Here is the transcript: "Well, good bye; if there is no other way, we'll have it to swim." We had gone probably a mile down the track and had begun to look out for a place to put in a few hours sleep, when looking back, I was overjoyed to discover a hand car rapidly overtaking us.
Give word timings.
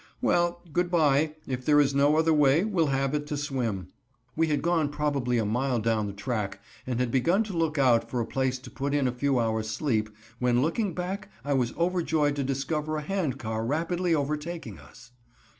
"Well, 0.19 0.63
good 0.73 0.89
bye; 0.89 1.35
if 1.45 1.63
there 1.63 1.79
is 1.79 1.93
no 1.93 2.15
other 2.17 2.33
way, 2.33 2.65
we'll 2.65 2.87
have 2.87 3.13
it 3.13 3.27
to 3.27 3.37
swim." 3.37 3.89
We 4.35 4.47
had 4.47 4.63
gone 4.63 4.89
probably 4.89 5.37
a 5.37 5.45
mile 5.45 5.77
down 5.77 6.07
the 6.07 6.11
track 6.13 6.59
and 6.87 6.99
had 6.99 7.11
begun 7.11 7.43
to 7.43 7.53
look 7.55 7.77
out 7.77 8.09
for 8.09 8.19
a 8.19 8.25
place 8.25 8.57
to 8.57 8.71
put 8.71 8.95
in 8.95 9.07
a 9.07 9.11
few 9.11 9.37
hours 9.39 9.69
sleep, 9.69 10.09
when 10.39 10.63
looking 10.63 10.95
back, 10.95 11.29
I 11.45 11.53
was 11.53 11.75
overjoyed 11.77 12.35
to 12.37 12.43
discover 12.43 12.97
a 12.97 13.01
hand 13.03 13.37
car 13.37 13.63
rapidly 13.63 14.15
overtaking 14.15 14.79
us. 14.79 15.11